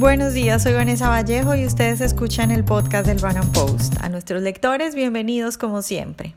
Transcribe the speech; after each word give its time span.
Buenos 0.00 0.32
días, 0.32 0.62
soy 0.62 0.72
Vanessa 0.72 1.10
Vallejo 1.10 1.54
y 1.54 1.66
ustedes 1.66 2.00
escuchan 2.00 2.50
el 2.50 2.64
podcast 2.64 3.06
del 3.06 3.20
Run 3.20 3.52
Post. 3.52 3.96
A 4.00 4.08
nuestros 4.08 4.40
lectores, 4.40 4.94
bienvenidos 4.94 5.58
como 5.58 5.82
siempre. 5.82 6.34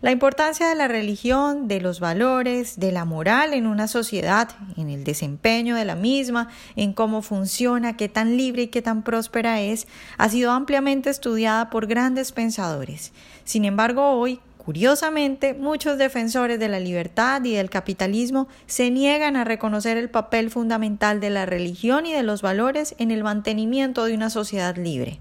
La 0.00 0.10
importancia 0.10 0.68
de 0.68 0.74
la 0.74 0.88
religión, 0.88 1.68
de 1.68 1.80
los 1.80 2.00
valores, 2.00 2.80
de 2.80 2.90
la 2.90 3.04
moral 3.04 3.54
en 3.54 3.68
una 3.68 3.86
sociedad, 3.86 4.48
en 4.76 4.90
el 4.90 5.04
desempeño 5.04 5.76
de 5.76 5.84
la 5.84 5.94
misma, 5.94 6.48
en 6.74 6.92
cómo 6.92 7.22
funciona, 7.22 7.96
qué 7.96 8.08
tan 8.08 8.36
libre 8.36 8.62
y 8.62 8.66
qué 8.66 8.82
tan 8.82 9.04
próspera 9.04 9.60
es, 9.60 9.86
ha 10.18 10.28
sido 10.28 10.50
ampliamente 10.50 11.08
estudiada 11.08 11.70
por 11.70 11.86
grandes 11.86 12.32
pensadores. 12.32 13.12
Sin 13.44 13.64
embargo, 13.64 14.10
hoy 14.10 14.40
Curiosamente, 14.64 15.52
muchos 15.52 15.98
defensores 15.98 16.58
de 16.58 16.68
la 16.68 16.80
libertad 16.80 17.44
y 17.44 17.52
del 17.52 17.68
capitalismo 17.68 18.48
se 18.66 18.90
niegan 18.90 19.36
a 19.36 19.44
reconocer 19.44 19.98
el 19.98 20.08
papel 20.08 20.50
fundamental 20.50 21.20
de 21.20 21.28
la 21.28 21.44
religión 21.44 22.06
y 22.06 22.14
de 22.14 22.22
los 22.22 22.40
valores 22.40 22.94
en 22.98 23.10
el 23.10 23.22
mantenimiento 23.22 24.06
de 24.06 24.14
una 24.14 24.30
sociedad 24.30 24.74
libre. 24.76 25.18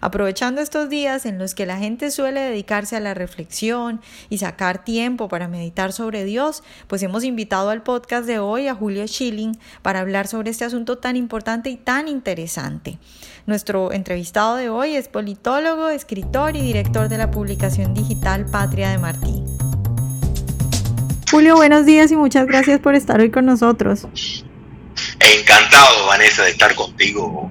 Aprovechando 0.00 0.60
estos 0.60 0.88
días 0.88 1.26
en 1.26 1.38
los 1.38 1.54
que 1.54 1.66
la 1.66 1.78
gente 1.78 2.10
suele 2.10 2.40
dedicarse 2.40 2.96
a 2.96 3.00
la 3.00 3.14
reflexión 3.14 4.00
y 4.28 4.38
sacar 4.38 4.84
tiempo 4.84 5.28
para 5.28 5.48
meditar 5.48 5.92
sobre 5.92 6.24
Dios, 6.24 6.62
pues 6.86 7.02
hemos 7.02 7.24
invitado 7.24 7.70
al 7.70 7.82
podcast 7.82 8.26
de 8.26 8.38
hoy 8.38 8.68
a 8.68 8.74
Julio 8.74 9.06
Schilling 9.06 9.58
para 9.82 10.00
hablar 10.00 10.26
sobre 10.26 10.50
este 10.50 10.64
asunto 10.64 10.98
tan 10.98 11.16
importante 11.16 11.70
y 11.70 11.76
tan 11.76 12.08
interesante. 12.08 12.98
Nuestro 13.46 13.92
entrevistado 13.92 14.56
de 14.56 14.68
hoy 14.68 14.96
es 14.96 15.08
politólogo, 15.08 15.88
escritor 15.88 16.56
y 16.56 16.62
director 16.62 17.08
de 17.08 17.18
la 17.18 17.30
publicación 17.30 17.94
digital 17.94 18.46
Patria 18.46 18.90
de 18.90 18.98
Martí. 18.98 19.44
Julio, 21.30 21.56
buenos 21.56 21.86
días 21.86 22.10
y 22.12 22.16
muchas 22.16 22.46
gracias 22.46 22.80
por 22.80 22.94
estar 22.94 23.20
hoy 23.20 23.30
con 23.30 23.46
nosotros. 23.46 24.06
Encantado, 25.18 26.06
Vanessa, 26.06 26.44
de 26.44 26.50
estar 26.50 26.74
contigo 26.74 27.50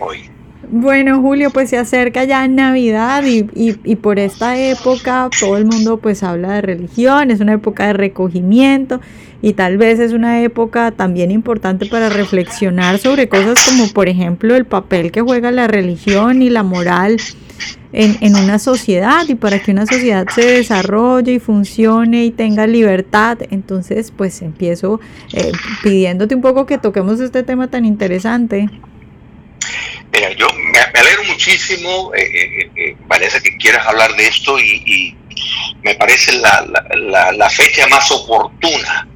hoy. 0.00 0.30
Bueno, 0.68 1.20
Julio, 1.20 1.50
pues 1.50 1.70
se 1.70 1.78
acerca 1.78 2.24
ya 2.24 2.48
Navidad 2.48 3.22
y, 3.24 3.46
y, 3.54 3.96
por 3.96 4.18
esta 4.18 4.58
época 4.58 5.30
todo 5.38 5.56
el 5.56 5.64
mundo 5.64 5.98
pues 5.98 6.24
habla 6.24 6.54
de 6.54 6.62
religión, 6.62 7.30
es 7.30 7.38
una 7.38 7.52
época 7.52 7.86
de 7.86 7.92
recogimiento 7.92 9.00
y 9.42 9.52
tal 9.52 9.78
vez 9.78 10.00
es 10.00 10.12
una 10.12 10.42
época 10.42 10.90
también 10.90 11.30
importante 11.30 11.86
para 11.86 12.08
reflexionar 12.08 12.98
sobre 12.98 13.28
cosas 13.28 13.64
como 13.68 13.88
por 13.92 14.08
ejemplo 14.08 14.56
el 14.56 14.64
papel 14.64 15.12
que 15.12 15.20
juega 15.20 15.52
la 15.52 15.68
religión 15.68 16.42
y 16.42 16.50
la 16.50 16.64
moral 16.64 17.18
en, 17.92 18.16
en 18.20 18.34
una 18.34 18.58
sociedad 18.58 19.22
y 19.28 19.36
para 19.36 19.60
que 19.60 19.70
una 19.70 19.86
sociedad 19.86 20.26
se 20.34 20.46
desarrolle 20.46 21.34
y 21.34 21.38
funcione 21.38 22.24
y 22.24 22.32
tenga 22.32 22.66
libertad. 22.66 23.38
Entonces 23.50 24.12
pues 24.14 24.42
empiezo 24.42 25.00
eh, 25.32 25.52
pidiéndote 25.84 26.34
un 26.34 26.42
poco 26.42 26.66
que 26.66 26.78
toquemos 26.78 27.20
este 27.20 27.44
tema 27.44 27.68
tan 27.68 27.84
interesante. 27.84 28.68
Mira, 30.16 30.32
yo 30.32 30.48
me, 30.72 30.78
alegro 30.78 31.24
muchísimo, 31.24 32.10
eh, 32.14 32.22
eh, 32.22 32.70
eh, 32.74 32.96
Vanessa, 33.06 33.38
que 33.38 33.54
quieras 33.58 33.86
hablar 33.86 34.16
de 34.16 34.26
esto 34.26 34.58
y, 34.58 35.14
me 35.82 35.94
parece 35.94 36.32
la, 36.38 37.50
fecha 37.50 37.86
más 37.88 38.10
oportuna 38.10 39.06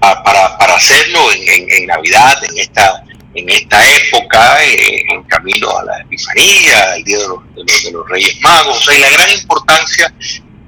para, 0.00 0.74
hacerlo 0.74 1.20
en, 1.32 1.86
Navidad, 1.86 2.36
en 2.44 2.58
esta, 2.58 3.04
en 3.32 3.48
esta 3.48 3.96
época, 3.96 4.64
en 4.64 5.22
camino 5.24 5.70
a 5.78 5.84
la 5.84 6.00
Epifanía, 6.00 6.96
el 6.96 7.04
Día 7.04 7.18
de 7.18 7.92
los, 7.92 8.08
Reyes 8.08 8.40
Magos, 8.40 8.78
o 8.78 8.82
sea, 8.82 8.98
y 8.98 9.00
la 9.00 9.10
gran 9.10 9.30
importancia 9.30 10.12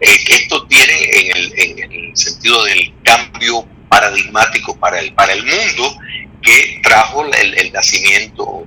que 0.00 0.34
esto 0.34 0.64
tiene 0.68 1.10
en 1.12 1.36
el, 1.36 1.52
en 1.56 1.92
el 1.92 2.16
sentido 2.16 2.64
del 2.64 2.94
cambio 3.02 3.66
paradigmático 3.88 4.78
para 4.78 5.00
el, 5.00 5.12
para 5.12 5.32
el 5.32 5.44
mundo 5.44 5.96
que 6.40 6.80
trajo 6.84 7.24
el, 7.24 7.58
el 7.58 7.72
nacimiento 7.72 8.66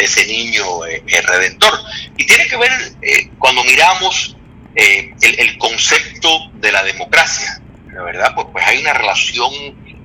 ese 0.00 0.26
niño 0.26 0.84
eh, 0.86 1.02
redentor. 1.22 1.78
Y 2.16 2.26
tiene 2.26 2.46
que 2.46 2.56
ver 2.56 2.72
eh, 3.02 3.30
cuando 3.38 3.64
miramos 3.64 4.36
eh, 4.74 5.14
el, 5.20 5.58
concepto 5.58 6.50
de 6.54 6.72
la 6.72 6.82
democracia, 6.82 7.60
la 7.92 8.02
verdad, 8.02 8.32
pues, 8.34 8.48
pues 8.52 8.66
hay 8.66 8.78
una 8.78 8.92
relación 8.92 9.52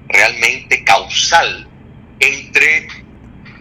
realmente 0.07 0.83
causal 0.83 1.67
entre 2.19 2.87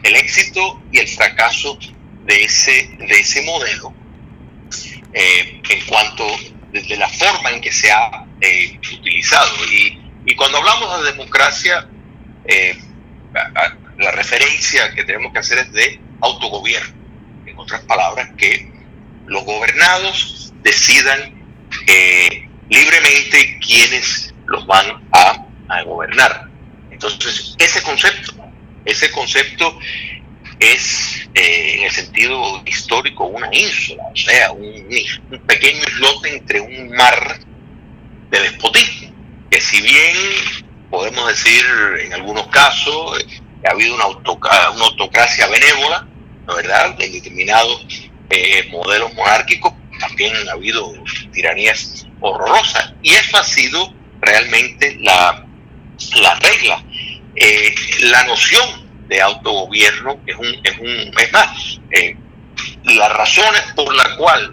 el 0.02 0.16
éxito 0.16 0.82
y 0.92 0.98
el 0.98 1.08
fracaso 1.08 1.78
de 2.24 2.44
ese, 2.44 2.96
de 2.98 3.20
ese 3.20 3.42
modelo 3.42 3.92
en 5.12 5.86
cuanto 5.86 6.26
desde 6.72 6.96
la 6.96 7.08
forma 7.08 7.50
en 7.50 7.60
que 7.60 7.70
se 7.70 7.90
ha 7.92 8.26
utilizado. 8.98 9.54
Y, 9.70 9.96
y, 10.26 10.34
cuando 10.34 10.58
hablamos 10.58 11.04
de 11.04 11.12
democracia, 11.12 11.88
la 13.98 14.10
referencia 14.10 14.92
que 14.94 15.04
tenemos 15.04 15.32
que 15.32 15.38
hacer 15.38 15.58
es 15.58 15.72
de 15.72 16.00
autogobierno. 16.24 16.94
En 17.46 17.58
otras 17.58 17.82
palabras, 17.82 18.30
que 18.36 18.70
los 19.26 19.44
gobernados 19.44 20.52
decidan 20.62 21.20
eh, 21.86 22.48
libremente 22.68 23.58
quiénes 23.64 24.34
los 24.46 24.66
van 24.66 24.86
a, 25.12 25.40
gobernar. 25.84 26.48
Entonces, 26.90 27.56
ese 27.58 27.82
concepto, 27.82 28.32
ese 28.84 29.10
concepto 29.10 29.76
es 30.60 31.28
eh, 31.34 31.78
en 31.78 31.82
el 31.84 31.90
sentido 31.90 32.62
histórico 32.64 33.24
una 33.24 33.48
ínsula, 33.52 34.04
o 34.12 34.16
sea, 34.16 34.52
un, 34.52 34.88
un, 35.30 35.38
pequeño 35.40 35.82
islote 35.88 36.36
entre 36.36 36.60
un 36.60 36.90
mar 36.90 37.40
de 38.30 38.40
despotismo, 38.40 39.12
que 39.50 39.60
si 39.60 39.82
bien 39.82 40.16
podemos 40.90 41.26
decir 41.26 41.64
en 42.02 42.12
algunos 42.12 42.46
casos 42.48 43.18
que 43.18 43.68
ha 43.68 43.72
habido 43.72 43.96
una, 43.96 44.06
una 44.06 44.84
autocracia 44.84 45.48
benévola, 45.48 46.06
¿no 46.06 46.13
verdad? 46.46 46.94
En 46.98 47.12
determinados 47.12 47.86
eh, 48.30 48.66
modelos 48.70 49.14
monárquicos 49.14 49.72
también 50.00 50.32
ha 50.48 50.52
habido 50.52 50.92
tiranías 51.32 52.06
horrorosas 52.20 52.92
y 53.02 53.12
eso 53.12 53.36
ha 53.36 53.44
sido 53.44 53.92
realmente 54.20 54.96
la, 55.00 55.46
la 56.16 56.34
regla. 56.36 56.82
Eh, 57.36 57.74
la 58.00 58.24
noción 58.24 58.64
de 59.08 59.20
autogobierno 59.20 60.18
es 60.26 60.36
un, 60.36 60.60
es 60.64 60.78
un 60.78 61.20
es 61.20 61.32
más, 61.32 61.80
eh, 61.90 62.16
las 62.84 63.12
razones 63.16 63.62
por 63.74 63.94
las 63.94 64.08
cuales 64.16 64.50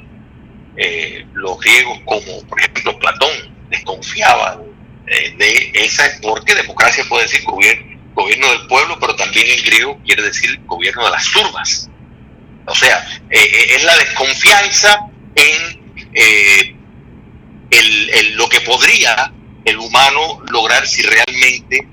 los 1.34 1.60
griegos, 1.60 2.00
como 2.06 2.48
por 2.48 2.60
ejemplo 2.60 2.98
Platón, 2.98 3.30
desconfiaban 3.70 4.62
de 5.06 5.72
esa, 5.76 6.10
porque 6.22 6.56
democracia 6.56 7.04
puede 7.08 7.24
decir 7.24 7.44
gobierno 7.44 7.91
gobierno 8.14 8.50
del 8.50 8.68
pueblo, 8.68 8.98
pero 9.00 9.16
también 9.16 9.48
en 9.48 9.64
griego 9.64 10.00
quiere 10.06 10.24
decir 10.24 10.60
gobierno 10.66 11.06
de 11.06 11.12
las 11.12 11.32
turbas. 11.32 11.90
O 12.66 12.76
sea, 12.76 13.06
eh, 13.30 13.40
eh, 13.40 13.76
es 13.76 13.84
la 13.84 13.98
desconfianza 13.98 15.08
en 15.36 16.10
eh, 16.14 16.76
el, 17.70 18.36
lo 18.36 18.48
que 18.50 18.62
podría 18.62 19.32
el 19.66 19.78
humano 19.78 20.42
lograr 20.50 20.88
si 20.88 21.04
realmente 21.04 21.88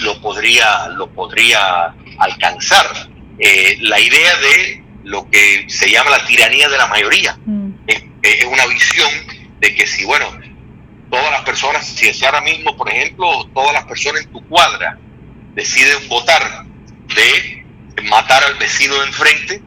lo, 0.00 0.20
podría, 0.20 0.88
lo 0.88 1.08
podría 1.10 1.94
alcanzar. 2.18 3.08
la 3.38 4.00
idea 4.00 4.36
de 4.36 4.82
lo 5.04 5.30
que 5.30 5.64
se 5.68 5.90
llama 5.90 6.10
la 6.10 6.24
tiranía 6.26 6.68
de 6.68 6.76
la 6.76 6.88
mayoría 6.88 7.38
mm. 7.46 7.70
es, 7.86 8.02
es 8.22 8.44
una 8.44 8.66
visión 8.66 9.10
de 9.60 9.74
que 9.74 9.86
si, 9.86 10.04
bueno, 10.04 10.26
todas 11.10 11.30
las 11.30 11.42
personas, 11.42 11.86
si 11.86 12.24
ahora 12.24 12.40
mismo, 12.40 12.76
por 12.76 12.90
ejemplo, 12.90 13.48
todas 13.54 13.72
las 13.72 13.84
personas 13.84 14.22
en 14.22 14.32
tu 14.32 14.46
cuadra 14.48 14.98
deciden 15.54 16.08
votar 16.08 16.64
de 17.14 17.64
matar 18.04 18.44
al 18.44 18.54
vecino 18.56 18.94
de 18.96 19.06
enfrente, 19.06 19.62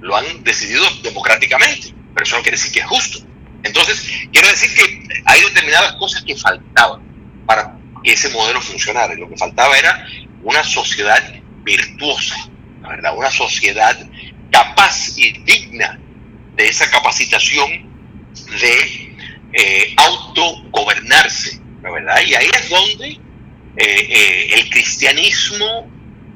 lo 0.00 0.16
han 0.16 0.44
decidido 0.44 0.84
democráticamente, 1.02 1.94
pero 2.14 2.24
eso 2.24 2.36
no 2.36 2.42
quiere 2.42 2.56
decir 2.56 2.72
que 2.72 2.80
es 2.80 2.86
justo. 2.86 3.20
Entonces, 3.62 4.04
quiero 4.32 4.48
decir 4.48 4.74
que 4.74 5.22
hay 5.24 5.40
determinadas 5.42 5.92
cosas 5.94 6.22
que 6.22 6.36
faltaban 6.36 7.00
para 7.46 7.76
que 8.02 8.12
ese 8.12 8.28
modelo 8.30 8.60
funcionara. 8.60 9.14
Lo 9.14 9.28
que 9.28 9.36
faltaba 9.36 9.78
era 9.78 10.06
una 10.42 10.64
sociedad 10.64 11.22
virtuosa, 11.62 12.36
la 12.82 12.88
verdad, 12.88 13.16
una 13.16 13.30
sociedad 13.30 13.96
capaz 14.50 15.16
y 15.16 15.32
digna 15.44 15.98
de 16.56 16.68
esa 16.68 16.90
capacitación 16.90 17.90
de 18.60 19.11
eh, 19.54 19.94
autogobernarse, 19.98 21.60
¿verdad? 21.82 22.22
Y 22.26 22.34
ahí 22.34 22.50
es 22.58 22.70
donde 22.70 23.08
eh, 23.10 23.20
eh, 23.76 24.48
el 24.54 24.70
cristianismo 24.70 25.90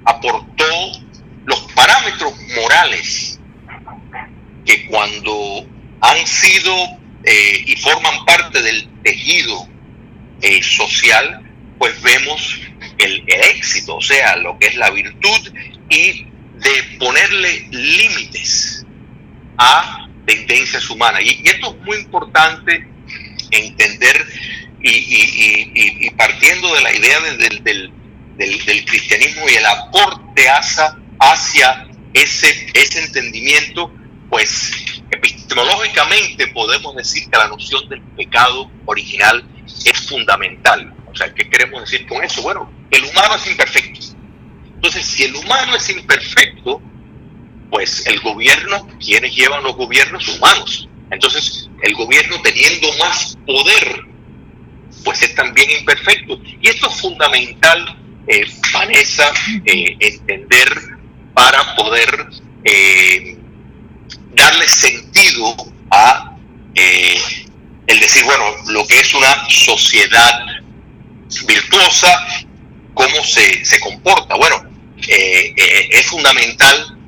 aportó 0.04 0.92
los 1.46 1.60
parámetros 1.72 2.34
morales 2.54 3.40
que 4.66 4.86
cuando 4.86 5.66
han 6.02 6.26
sido 6.26 6.74
y 7.66 7.74
forman 7.76 8.24
parte 8.24 8.62
del 8.62 8.88
tejido 9.02 9.66
social, 10.62 11.42
pues 11.78 12.00
vemos 12.02 12.60
el, 12.98 13.24
éxito, 13.26 13.96
o 13.96 14.02
sea, 14.02 14.36
lo 14.36 14.58
que 14.58 14.66
es 14.66 14.76
la 14.76 14.90
virtud 14.90 15.52
y 15.88 16.24
de 16.54 16.82
ponerle 17.00 17.66
límites 17.70 18.86
a 19.58 20.08
tendencias 20.24 20.88
humanas. 20.88 21.22
Y, 21.22 21.40
y, 21.42 21.48
esto 21.48 21.76
es 21.76 21.84
muy 21.84 21.96
importante 21.96 22.95
entender 23.50 24.26
y, 24.82 26.10
partiendo 26.10 26.72
de 26.74 26.80
la 26.80 26.94
idea 26.94 27.20
del, 27.20 27.92
del, 28.36 28.84
cristianismo 28.84 29.48
y 29.48 29.54
el 29.54 29.66
aporte 29.66 30.48
hacia, 30.48 30.96
hacia 31.18 31.88
ese, 32.12 32.70
ese 32.74 33.04
entendimiento, 33.04 33.92
pues 34.30 34.72
epistemológicamente 35.10 36.46
podemos 36.48 36.94
decir 36.96 37.28
que 37.30 37.38
la 37.38 37.48
noción 37.48 37.88
del 37.88 38.02
pecado 38.16 38.70
original 38.86 39.44
es 39.84 39.98
fundamental. 40.08 40.94
O 41.06 41.16
sea, 41.16 41.32
¿qué 41.32 41.48
queremos 41.48 41.80
decir 41.80 42.06
con 42.06 42.22
eso? 42.22 42.42
Bueno, 42.42 42.70
el 42.90 43.04
humano 43.04 43.36
es 43.36 43.46
imperfecto. 43.46 44.00
Entonces, 44.74 45.06
si 45.06 45.24
el 45.24 45.34
humano 45.34 45.76
es 45.76 45.88
imperfecto, 45.90 46.80
pues 47.70 48.06
el 48.06 48.20
gobierno, 48.20 48.86
quienes 49.04 49.34
llevan 49.34 49.62
los 49.62 49.76
gobiernos 49.76 50.28
humanos. 50.28 50.88
Entonces, 51.10 51.70
el 51.82 51.94
gobierno 51.94 52.40
teniendo 52.42 52.92
más 52.98 53.36
poder, 53.46 54.04
pues 55.04 55.22
es 55.22 55.34
también 55.34 55.70
imperfecto. 55.70 56.40
Y 56.60 56.68
esto 56.68 56.88
es 56.88 57.00
fundamental, 57.00 57.98
eh, 58.26 58.46
Vanessa, 58.72 59.32
eh, 59.64 59.96
entender 60.00 60.68
para 61.34 61.76
poder 61.76 62.26
eh, 62.64 63.36
darle 64.34 64.68
sentido 64.68 65.54
a 65.90 66.32
el 67.86 68.00
decir, 68.00 68.22
bueno, 68.24 68.44
lo 68.66 68.86
que 68.86 69.00
es 69.00 69.14
una 69.14 69.48
sociedad 69.48 70.40
virtuosa, 71.46 72.26
cómo 72.92 73.24
se, 73.24 73.64
se 73.64 73.80
comporta. 73.80 74.34
Bueno, 74.34 74.62
es 75.08 76.06
fundamental 76.06 76.98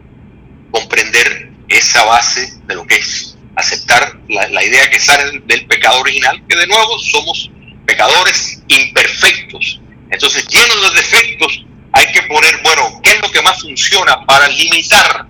comprender 0.71 1.51
esa 1.69 2.05
base 2.05 2.51
de 2.67 2.75
lo 2.77 2.87
que 2.87 2.97
es 2.97 3.38
aceptar 3.59 4.17
la, 4.29 4.65
idea 4.65 4.89
que 4.89 5.01
sale 5.01 5.41
del 5.45 5.67
pecado 5.67 6.01
original, 6.01 6.41
que 6.49 6.57
de 6.57 6.67
nuevo 6.69 6.97
somos 7.01 7.51
pecadores 7.87 8.63
imperfectos. 8.69 9.81
Entonces, 10.11 10.47
llenos 10.47 10.93
de 10.93 11.01
defectos, 11.01 11.65
hay 11.93 12.07
que 12.13 12.23
poner, 12.23 12.61
bueno, 12.63 13.01
¿qué 13.03 13.13
es 13.13 13.21
lo 13.21 13.31
que 13.31 13.43
más 13.43 13.61
funciona 13.61 14.25
para 14.27 14.49
limitar 14.49 15.27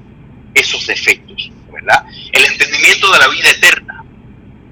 esos 0.54 0.86
defectos? 0.86 1.50
¿verdad? 1.72 2.04
El 2.32 2.44
entendimiento 2.44 3.10
de 3.10 3.18
la 3.18 3.28
vida 3.28 3.50
eterna 3.50 4.04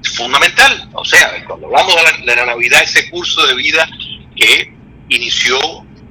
es 0.02 0.11
fundamental. 0.14 0.91
O 0.93 1.05
sea, 1.05 1.43
cuando 1.47 1.67
hablamos 1.69 1.97
de 1.97 2.02
la, 2.02 2.32
de 2.32 2.37
la 2.37 2.47
Navidad, 2.47 2.82
ese 2.82 3.09
curso 3.09 3.47
de 3.47 3.55
vida 3.55 3.88
que 4.37 4.70
inició, 5.09 5.59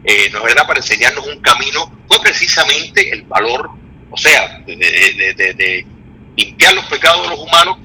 eh, 0.03 0.30
¿no 0.31 0.39
es 0.39 0.45
verdad?, 0.45 0.65
para 0.65 0.80
enseñarnos 0.80 1.27
un 1.27 1.39
camino, 1.41 1.91
fue 2.07 2.19
precisamente 2.21 3.12
el 3.12 3.21
valor, 3.24 3.69
o 4.09 4.18
sea, 4.18 4.63
de, 4.65 5.86
limpiar 6.36 6.74
los 6.74 6.86
pecados 6.86 7.24
de 7.24 7.30
los 7.30 7.40
humanos 7.40 7.78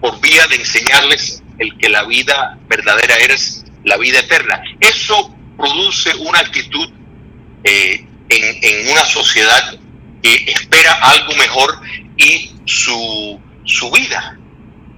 por 0.00 0.20
vía 0.20 0.46
de 0.48 0.56
enseñarles 0.56 1.42
el 1.58 1.76
que 1.78 1.88
la 1.88 2.04
vida 2.04 2.58
verdadera 2.68 3.16
es 3.16 3.64
la 3.84 3.96
vida 3.96 4.20
eterna. 4.20 4.62
Eso 4.80 5.34
produce 5.56 6.14
una 6.16 6.40
actitud 6.40 6.90
eh, 7.64 8.06
en, 8.28 8.58
en, 8.62 8.90
una 8.90 9.04
sociedad 9.04 9.78
que 10.22 10.34
espera 10.46 10.92
algo 10.94 11.34
mejor 11.34 11.80
y 12.16 12.52
su, 12.64 13.40
su 13.64 13.90
vida 13.90 14.38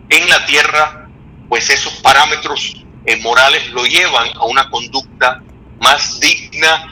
en 0.09 0.29
la 0.29 0.45
tierra, 0.47 1.09
pues 1.49 1.71
esos 1.71 1.95
parámetros 1.95 2.85
eh, 3.07 3.17
morales 3.17 3.69
lo 3.71 3.85
llevan 3.85 4.29
a 4.35 4.45
una 4.45 4.69
conducta 4.71 5.43
más 5.81 6.21
digna. 6.21 6.91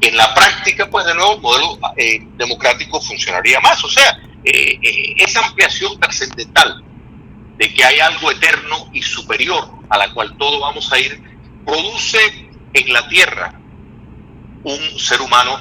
En 0.00 0.16
la 0.16 0.34
práctica, 0.34 0.90
pues 0.90 1.06
de 1.06 1.14
nuevo, 1.14 1.34
el 1.34 1.40
modelo 1.40 1.78
eh, 1.96 2.20
democrático 2.36 3.00
funcionaría 3.00 3.58
más. 3.60 3.82
O 3.84 3.88
sea, 3.88 4.18
eh, 4.44 5.14
esa 5.18 5.46
ampliación 5.46 5.98
trascendental 5.98 6.84
de 7.56 7.72
que 7.72 7.84
hay 7.84 8.00
algo 8.00 8.30
eterno 8.30 8.90
y 8.92 9.02
superior 9.02 9.70
a 9.88 9.98
la 9.98 10.12
cual 10.12 10.36
todos 10.36 10.60
vamos 10.60 10.92
a 10.92 10.98
ir, 10.98 11.20
produce 11.64 12.48
en 12.72 12.92
la 12.92 13.08
tierra 13.08 13.54
un 14.64 14.98
ser 14.98 15.20
humano 15.20 15.58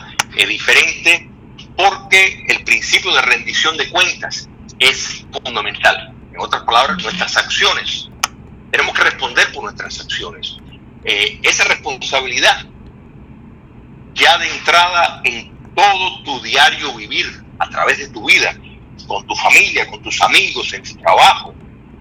diferente 0.47 1.29
porque 1.75 2.45
el 2.47 2.63
principio 2.63 3.13
de 3.13 3.21
rendición 3.21 3.77
de 3.77 3.89
cuentas 3.89 4.49
es 4.79 5.25
fundamental. 5.31 6.13
En 6.31 6.39
otras 6.39 6.63
palabras, 6.63 7.01
nuestras 7.01 7.37
acciones 7.37 8.09
tenemos 8.71 8.95
que 8.95 9.03
responder 9.03 9.51
por 9.51 9.63
nuestras 9.63 9.99
acciones. 9.99 10.57
Eh, 11.05 11.39
esa 11.43 11.63
responsabilidad 11.65 12.65
ya 14.15 14.37
de 14.37 14.49
entrada 14.49 15.21
en 15.23 15.53
todo 15.75 16.23
tu 16.23 16.41
diario 16.41 16.93
vivir, 16.95 17.43
a 17.59 17.69
través 17.69 17.97
de 17.97 18.09
tu 18.09 18.25
vida, 18.25 18.55
con 19.07 19.25
tu 19.27 19.35
familia, 19.35 19.87
con 19.87 20.01
tus 20.01 20.21
amigos, 20.21 20.73
en 20.73 20.83
tu 20.83 20.95
trabajo, 20.95 21.53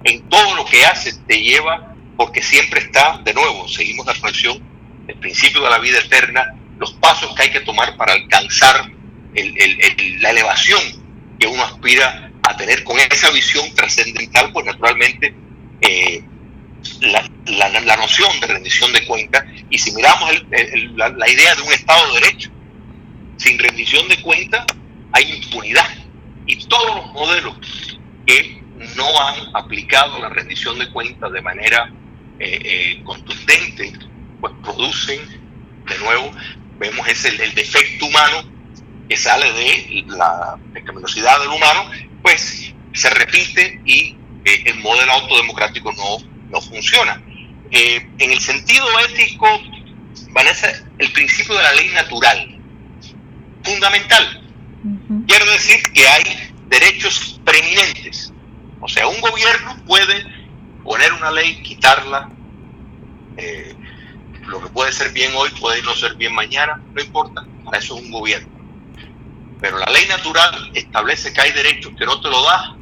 en 0.05 0.29
todo 0.29 0.55
lo 0.57 0.65
que 0.65 0.85
haces, 0.85 1.21
te 1.27 1.41
lleva, 1.41 1.95
porque 2.17 2.43
siempre 2.43 2.81
está, 2.81 3.21
de 3.25 3.35
nuevo, 3.35 3.69
seguimos 3.69 4.07
la 4.07 4.13
reflexión, 4.13 4.61
el 5.09 5.17
principio 5.17 5.63
de 5.63 5.71
la 5.71 5.79
vida 5.79 5.99
eterna, 5.99 6.55
los 6.79 6.93
pasos 6.95 7.35
que 7.35 7.43
hay 7.43 7.51
que 7.51 7.61
tomar 7.61 7.97
para 7.97 8.13
alcanzar 8.13 8.91
la 9.35 10.31
elevación 10.31 10.81
que 11.39 11.47
uno 11.47 11.63
aspira 11.63 12.31
a 12.43 12.57
tener. 12.57 12.85
Con 12.85 12.99
esa 12.99 13.31
visión 13.31 13.73
trascendental, 13.75 14.53
pues 14.53 14.67
naturalmente 14.67 15.35
eh, 15.81 16.23
la, 17.01 17.97
noción 17.97 18.41
de 18.41 18.47
rendición 18.47 18.93
de 18.93 19.05
cuentas 19.07 19.45
y 19.71 19.79
si 19.79 19.93
miramos 19.93 20.31
la, 20.97 21.29
idea 21.29 21.55
de 21.55 21.63
un 21.63 21.73
Estado 21.73 22.13
de 22.13 22.21
Derecho, 22.21 22.51
sin 23.37 23.59
rendición 23.59 24.09
de 24.09 24.21
cuentas 24.21 24.65
hay 25.13 25.31
impunidad 25.33 25.87
y 26.47 26.57
todos 26.67 26.97
los 26.97 27.13
modelos 27.13 27.57
que 28.27 28.63
no 28.97 29.07
han 29.21 29.55
aplicado 29.55 30.19
la 30.19 30.29
rendición 30.29 30.79
de 30.79 30.91
cuentas 30.91 31.33
de 31.33 31.41
manera 31.41 31.91
eh, 32.39 32.61
eh, 32.65 33.03
contundente, 33.05 33.93
pues 34.41 34.53
producen, 34.63 35.21
de 35.89 35.99
nuevo, 35.99 36.33
vemos 36.79 37.07
ese 37.09 37.29
el, 37.29 37.55
defecto 37.55 38.07
humano 38.07 38.45
que 39.09 39.17
sale 39.17 39.53
de 39.53 40.05
la 40.09 40.59
pecaminosidad 40.73 41.39
del 41.41 41.51
humano, 41.51 41.91
pues 42.23 42.75
se 42.93 43.11
repite 43.11 43.81
y 43.85 44.17
eh, 44.45 44.63
el 44.67 44.81
modelo 44.81 45.13
autodemocrático 45.13 45.93
no 45.93 46.33
no 46.53 46.61
funciona. 46.61 47.21
Eh, 47.71 48.07
en 48.19 48.31
el 48.31 48.39
sentido 48.39 48.87
ético, 49.11 49.49
Vanessa, 50.31 50.71
el 50.99 51.11
principio 51.13 51.57
de 51.57 51.63
la 51.63 51.73
ley 51.75 51.89
natural, 51.89 52.59
fundamental. 53.65 54.42
Quiero 55.27 55.51
decir 55.53 55.83
que 55.93 56.07
hay 56.09 56.23
derechos 56.69 57.41
preeminentes. 57.45 58.33
O 58.81 58.89
sea, 58.89 59.07
un 59.07 59.21
gobierno 59.21 59.77
puede 59.87 60.27
poner 60.83 61.13
una 61.13 61.31
ley, 61.31 61.63
quitarla. 61.63 62.31
Eh, 63.37 63.75
lo 64.47 64.61
que 64.61 64.69
puede 64.69 64.93
ser 64.93 65.13
bien 65.13 65.33
hoy 65.37 65.51
puede 65.61 65.83
no 65.83 65.95
ser 65.95 66.15
bien 66.15 66.35
mañana, 66.35 66.81
no 66.95 67.01
importa. 67.03 67.47
Para 67.65 67.79
eso 67.79 67.97
es 67.97 68.05
un 68.05 68.11
gobierno. 68.11 68.49
Pero 69.61 69.79
la 69.79 69.87
ley 69.87 70.07
natural 70.09 70.71
establece 70.75 71.33
que 71.33 71.41
hay 71.41 71.53
derechos 71.53 71.93
que 71.97 72.05
no 72.05 72.21
te 72.21 72.29
lo 72.29 72.43
da 72.43 72.77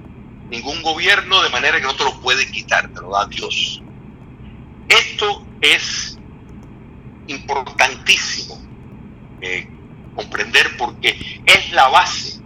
ningún 0.51 0.83
gobierno, 0.83 1.43
de 1.43 1.51
manera 1.51 1.79
que 1.79 1.87
no 1.87 1.95
te 1.95 2.05
lo 2.05 2.21
puede 2.21 2.51
quitar, 2.51 2.89
te 2.89 3.01
lo 3.01 3.11
da 3.11 3.27
Dios. 3.27 3.83
Esto 4.89 5.47
es 5.61 6.19
importantísimo 7.29 8.61
eh, 9.41 9.69
comprender 10.23 10.77
porque 10.77 11.43
es 11.47 11.73
la 11.73 11.89
base 11.89 12.41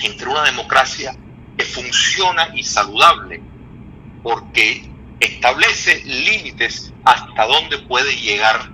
entre 0.00 0.28
una 0.28 0.44
democracia 0.44 1.16
que 1.56 1.64
funciona 1.64 2.50
y 2.54 2.62
saludable, 2.62 3.40
porque 4.22 4.88
establece 5.20 6.04
límites 6.04 6.92
hasta 7.04 7.46
dónde 7.46 7.78
puede 7.78 8.16
llegar 8.16 8.70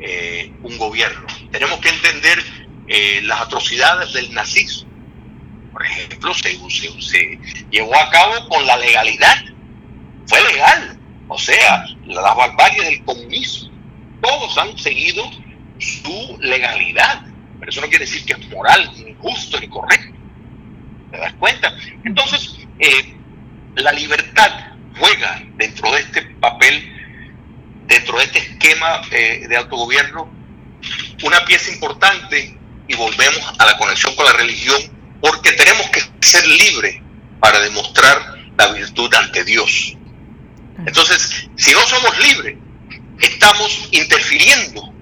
eh, 0.00 0.52
un 0.62 0.76
gobierno. 0.78 1.26
Tenemos 1.50 1.80
que 1.80 1.88
entender 1.88 2.42
eh, 2.88 3.20
las 3.22 3.40
atrocidades 3.40 4.12
del 4.12 4.32
nazismo 4.34 4.90
por 5.72 5.86
ejemplo, 5.86 6.34
se, 6.34 7.38
llevó 7.70 7.96
a 7.96 8.10
cabo 8.10 8.48
con 8.48 8.66
la 8.66 8.76
legalidad. 8.76 9.36
Fue 10.26 10.42
legal. 10.52 10.98
O 11.28 11.38
sea, 11.38 11.86
las 12.06 12.36
barbaries 12.36 12.84
del 12.84 13.04
comunismo. 13.04 13.70
Todos 14.20 14.58
han 14.58 14.76
seguido 14.76 15.24
su 15.78 16.36
legalidad. 16.40 17.22
Pero 17.60 17.70
eso 17.70 17.80
no 17.80 17.88
quiere 17.88 18.06
decir 18.06 18.24
que 18.24 18.32
es 18.32 18.48
moral, 18.48 18.90
ni 18.96 19.14
justo, 19.14 19.60
ni 19.60 19.68
correcto. 19.68 20.18
¿Te 21.10 21.18
das 21.18 21.34
cuenta? 21.34 21.76
Entonces, 22.04 22.56
eh, 22.78 23.14
la 23.76 23.92
libertad 23.92 24.72
juega 24.98 25.42
dentro 25.56 25.92
de 25.92 26.00
este 26.00 26.22
papel, 26.22 26.92
dentro 27.86 28.18
de 28.18 28.24
este 28.24 28.38
esquema 28.38 29.02
eh, 29.10 29.46
de 29.48 29.56
autogobierno, 29.56 30.30
una 31.22 31.44
pieza 31.44 31.70
importante 31.70 32.56
y 32.88 32.94
volvemos 32.94 33.52
a 33.58 33.66
la 33.66 33.76
conexión 33.76 34.14
con 34.16 34.24
la 34.24 34.32
religión 34.32 34.80
porque 35.20 35.52
tenemos 35.52 35.88
que 35.90 36.02
ser 36.20 36.46
libres 36.46 37.00
para 37.40 37.60
demostrar 37.60 38.38
la 38.56 38.68
virtud 38.72 39.12
ante 39.14 39.44
Dios. 39.44 39.96
Entonces, 40.86 41.48
si 41.56 41.72
no 41.72 41.80
somos 41.80 42.18
libres, 42.20 42.56
estamos 43.20 43.88
interfiriendo 43.92 44.92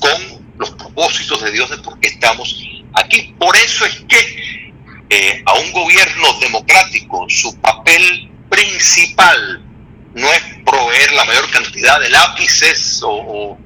con 0.00 0.35
los 0.58 0.70
propósitos 0.70 1.42
de 1.42 1.50
Dios 1.52 1.70
de 1.70 1.78
por 1.78 1.98
qué 2.00 2.08
estamos 2.08 2.62
aquí. 2.94 3.34
Por 3.38 3.56
eso 3.56 3.84
es 3.84 4.00
que 4.08 4.72
eh, 5.08 5.42
a 5.46 5.54
un 5.54 5.72
gobierno 5.72 6.32
democrático 6.40 7.26
su 7.28 7.56
papel 7.60 8.30
principal 8.48 9.62
no 10.14 10.32
es 10.32 10.42
proveer 10.64 11.12
la 11.12 11.24
mayor 11.24 11.50
cantidad 11.50 12.00
de 12.00 12.08
lápices 12.08 13.02
o, 13.04 13.58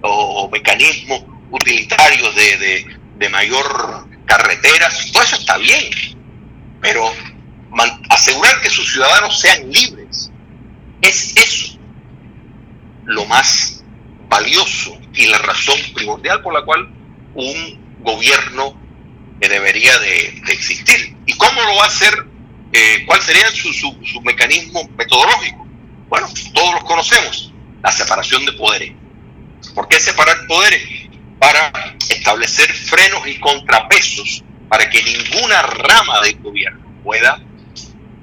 o, 0.00 0.48
mecanismos 0.50 1.22
utilitarios 1.50 2.34
de, 2.34 2.86
de, 3.16 3.28
mayor 3.28 4.08
carreteras, 4.24 5.10
todo 5.12 5.22
eso 5.22 5.36
está 5.36 5.58
bien, 5.58 5.84
pero 6.80 7.12
asegurar 8.08 8.60
que 8.62 8.70
sus 8.70 8.90
ciudadanos 8.90 9.38
sean 9.38 9.70
libres 9.70 10.30
es 11.02 11.36
eso 11.36 11.78
lo 13.04 13.24
más 13.26 13.77
valioso 14.28 14.98
y 15.14 15.26
la 15.26 15.38
razón 15.38 15.78
primordial 15.94 16.42
por 16.42 16.54
la 16.54 16.62
cual 16.62 16.88
un 17.34 17.96
gobierno 18.00 18.78
debería 19.38 19.98
de, 19.98 20.42
existir. 20.48 21.16
¿Y 21.26 21.32
cómo 21.34 21.62
lo 21.62 21.76
va 21.76 21.84
a 21.84 21.86
hacer? 21.86 22.26
Eh, 22.72 23.04
¿Cuál 23.06 23.22
sería 23.22 23.50
su, 23.50 23.72
su 23.72 24.20
mecanismo 24.22 24.88
metodológico? 24.96 25.66
Bueno, 26.08 26.28
todos 26.54 26.74
los 26.74 26.84
conocemos, 26.84 27.52
la 27.82 27.92
separación 27.92 28.44
de 28.44 28.52
poderes. 28.52 28.92
¿Por 29.74 29.88
qué 29.88 30.00
separar 30.00 30.46
poderes? 30.46 30.82
Para 31.38 31.72
establecer 32.08 32.72
frenos 32.72 33.26
y 33.26 33.38
contrapesos 33.38 34.42
para 34.68 34.88
que 34.88 35.02
ninguna 35.02 35.62
rama 35.62 36.20
del 36.20 36.38
gobierno 36.40 36.86
pueda 37.02 37.40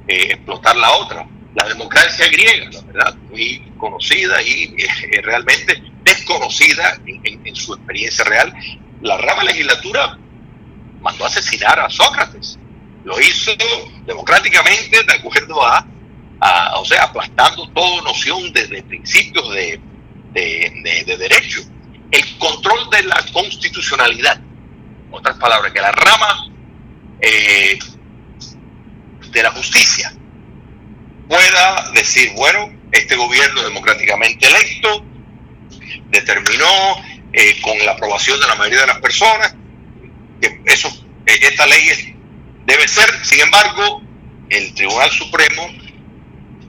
eh, 0.07 0.27
explotar 0.31 0.75
la 0.75 0.91
otra. 0.91 1.27
La 1.55 1.67
democracia 1.69 2.27
griega, 2.27 2.69
la 2.71 2.81
verdad, 2.81 3.15
muy 3.29 3.63
conocida 3.77 4.41
y 4.41 4.75
eh, 4.77 5.21
realmente 5.21 5.81
desconocida 6.05 6.97
en, 7.05 7.55
su 7.55 7.73
experiencia 7.73 8.23
real, 8.23 8.53
la 9.01 9.17
rama 9.17 9.43
legislatura 9.43 10.17
mandó 11.01 11.25
a 11.25 11.27
asesinar 11.27 11.79
a 11.79 11.89
Sócrates. 11.89 12.57
Lo 13.03 13.19
hizo 13.19 13.51
democráticamente 14.05 15.03
de 15.03 15.13
acuerdo 15.13 15.65
a, 15.65 15.85
o 16.77 16.85
sea, 16.85 17.03
aplastando 17.03 17.67
toda 17.69 18.03
noción 18.03 18.53
de 18.53 18.83
principios 18.83 19.51
de, 19.53 19.79
de, 20.33 21.17
derecho, 21.17 21.61
el 22.11 22.37
control 22.37 22.89
de 22.91 23.03
la 23.03 23.25
constitucionalidad, 23.33 24.39
otras 25.11 25.37
palabras, 25.37 25.73
que 25.73 25.81
la 25.81 25.91
rama 25.91 26.47
eh, 27.19 27.79
de 29.31 29.43
la 29.43 29.51
justicia 29.51 30.13
pueda 31.27 31.91
decir, 31.93 32.31
bueno, 32.35 32.71
este 32.91 33.15
gobierno 33.15 33.63
democráticamente 33.63 34.47
electo 34.47 35.03
determinó 36.09 36.65
eh, 37.33 37.59
con 37.61 37.77
la 37.85 37.91
aprobación 37.91 38.39
de 38.39 38.47
la 38.47 38.55
mayoría 38.55 38.81
de 38.81 38.87
las 38.87 38.99
personas 38.99 39.55
que 40.41 40.61
eso, 40.65 40.87
eh, 41.25 41.39
esta 41.41 41.65
ley 41.67 42.15
debe 42.65 42.87
ser, 42.87 43.09
sin 43.25 43.41
embargo, 43.41 44.01
el 44.49 44.73
Tribunal 44.73 45.11
Supremo 45.11 45.67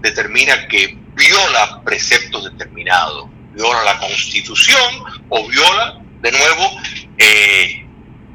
determina 0.00 0.68
que 0.68 0.97
viola 1.14 1.83
preceptos 1.85 2.45
determinados 2.45 3.28
viola 3.54 3.83
la 3.85 3.99
constitución 3.99 5.02
o 5.30 5.49
viola 5.49 5.99
de 6.21 6.30
nuevo 6.30 6.71
eh, 7.16 7.87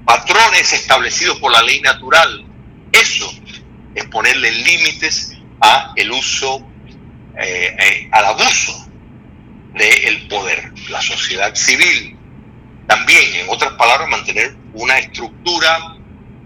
patrones 0.03 0.74
establecidos 0.74 1.38
por 1.39 1.51
la 1.51 1.62
ley 1.62 1.79
natural. 1.81 2.43
Eso 2.91 3.31
es 3.93 4.05
ponerle 4.05 4.51
límites 4.51 5.38
a 5.62 5.93
el 5.95 6.12
uso, 6.12 6.67
al 8.12 8.25
abuso 8.25 8.90
del 9.73 10.27
poder. 10.27 10.71
La 10.89 11.01
sociedad 11.01 11.53
civil. 11.55 12.17
También, 12.87 13.35
en 13.35 13.49
otras 13.49 13.73
palabras, 13.73 14.09
mantener 14.09 14.55
una 14.73 14.97
estructura 14.99 15.95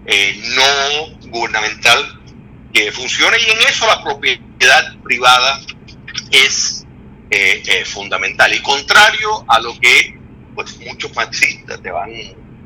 no 0.06 1.28
gubernamental 1.30 2.20
que 2.72 2.92
funcione. 2.92 3.36
Y 3.38 3.50
en 3.50 3.58
eso 3.68 3.86
la 3.86 4.02
propiedad 4.02 4.96
privada 5.02 5.60
es 6.30 6.84
eh, 7.30 7.62
eh, 7.66 7.84
fundamental. 7.84 8.54
Y 8.54 8.60
contrario 8.60 9.44
a 9.48 9.58
lo 9.58 9.78
que 9.80 10.16
pues 10.54 10.78
muchos 10.78 11.14
marxistas 11.14 11.82
te 11.82 11.90
van 11.90 12.10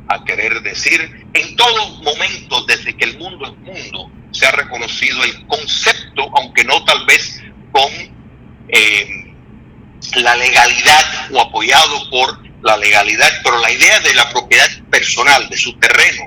a 0.08 0.24
querer 0.24 0.60
decir 0.62 1.26
en 1.32 1.56
todo 1.56 1.88
momento 2.02 2.64
desde 2.66 2.96
que 2.96 3.04
el 3.04 3.18
mundo 3.18 3.46
es 3.46 3.56
mundo 3.58 4.10
se 4.32 4.46
ha 4.46 4.52
reconocido 4.52 5.24
el 5.24 5.46
concepto 5.46 6.30
aunque 6.36 6.64
no 6.64 6.84
tal 6.84 7.04
vez 7.04 7.42
con 7.72 7.90
eh, 8.68 9.29
la 10.16 10.36
legalidad 10.36 11.30
o 11.32 11.40
apoyado 11.40 12.10
por 12.10 12.38
la 12.62 12.76
legalidad 12.76 13.30
pero 13.42 13.58
la 13.58 13.70
idea 13.70 14.00
de 14.00 14.14
la 14.14 14.30
propiedad 14.30 14.68
personal 14.90 15.48
de 15.48 15.56
su 15.56 15.72
terreno 15.78 16.24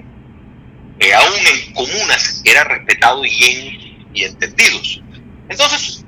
aún 1.15 1.39
en 1.47 1.73
comunas 1.73 2.41
era 2.45 2.63
respetado 2.63 3.25
y, 3.25 4.07
y 4.13 4.23
entendidos 4.23 5.01
entonces 5.49 6.05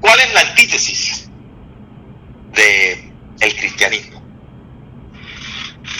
¿cuál 0.00 0.18
es 0.20 0.34
la 0.34 0.40
antítesis? 0.40 1.24
de 2.54 3.12
el 3.40 3.56
cristianismo. 3.56 4.22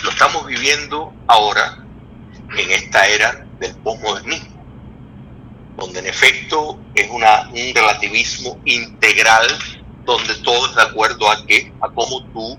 Lo 0.02 0.10
estamos 0.10 0.46
viviendo 0.46 1.12
ahora 1.26 1.84
en 2.56 2.70
esta 2.70 3.06
era 3.08 3.46
del 3.58 3.74
posmodernismo, 3.76 4.64
donde 5.76 6.00
en 6.00 6.06
efecto 6.06 6.78
es 6.94 7.08
un 7.10 7.22
relativismo 7.74 8.60
integral 8.64 9.46
donde 10.04 10.34
todo 10.36 10.68
es 10.68 10.76
de 10.76 10.82
acuerdo 10.82 11.30
a 11.30 11.46
que 11.46 11.72
a 11.80 11.88
cómo 11.88 12.24
tú 12.32 12.58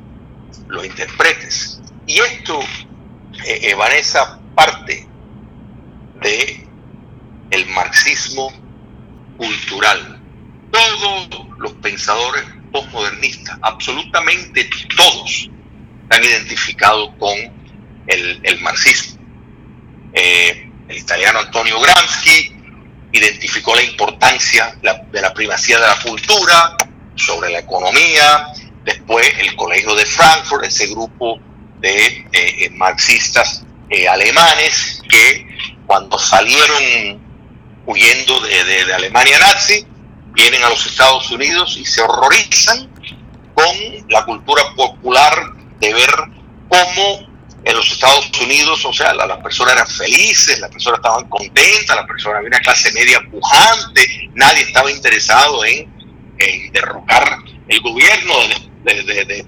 lo 0.67 0.83
interpretes. 0.83 1.79
Y 2.07 2.19
esto, 2.19 2.59
eh, 3.45 3.59
eh, 3.63 3.75
Vanessa, 3.75 4.39
parte 4.55 5.07
de 6.21 6.67
el 7.51 7.65
marxismo 7.67 8.51
cultural. 9.37 10.21
Todos 10.71 11.47
los 11.59 11.73
pensadores 11.73 12.43
postmodernistas, 12.71 13.57
absolutamente 13.61 14.69
todos 14.95 15.49
han 16.09 16.23
identificado 16.23 17.15
con 17.17 17.33
el, 18.07 18.59
marxismo. 18.61 19.19
Eh, 20.13 20.69
el 20.87 20.97
italiano 20.97 21.39
Antonio 21.39 21.79
Gramsci 21.79 22.55
identificó 23.11 23.75
la 23.75 23.83
importancia 23.83 24.77
de 24.81 25.21
la 25.21 25.33
primacía 25.33 25.79
de 25.79 25.87
la 25.87 25.99
cultura 26.01 26.77
sobre 27.15 27.49
la 27.49 27.59
economía, 27.59 28.47
después 28.83 29.27
el 29.39 29.55
Colegio 29.55 29.95
de 29.95 30.05
Frankfurt, 30.05 30.65
ese 30.65 30.87
grupo 30.87 31.39
de 31.79 32.27
eh, 32.31 32.69
marxistas 32.71 33.63
eh, 33.89 34.07
alemanes 34.07 35.01
que 35.09 35.47
cuando 35.85 36.17
salieron 36.17 37.23
huyendo 37.85 38.41
de 38.41 38.93
Alemania 38.93 39.37
nazi, 39.39 39.85
vienen 40.33 40.63
a 40.63 40.69
los 40.69 40.85
Estados 40.85 41.29
Unidos 41.31 41.77
y 41.77 41.85
se 41.85 42.01
horrorizan 42.01 42.89
con 43.53 44.09
la 44.09 44.25
cultura 44.25 44.63
popular 44.75 45.33
de 45.79 45.93
ver 45.93 46.11
cómo 46.67 47.35
en 47.63 47.75
los 47.75 47.91
Estados 47.91 48.29
Unidos, 48.41 48.85
o 48.85 48.93
sea, 48.93 49.13
las 49.13 49.39
personas 49.39 49.73
eran 49.73 49.87
felices, 49.87 50.59
las 50.59 50.69
personas 50.69 50.99
estaban 50.99 51.27
contentas, 51.27 51.95
las 51.95 52.05
personas 52.05 52.37
había 52.37 52.49
una 52.49 52.59
clase 52.59 52.91
media 52.93 53.19
pujante, 53.31 54.29
nadie 54.35 54.61
estaba 54.61 54.91
interesado 54.91 55.65
en, 55.65 55.91
derrocar 56.71 57.39
el 57.67 57.81
gobierno, 57.81 58.33
de, 58.83 59.03
de, 59.03 59.25
de, 59.25 59.45